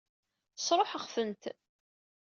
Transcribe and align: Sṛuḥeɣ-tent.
Sṛuḥeɣ-tent. 0.65 1.43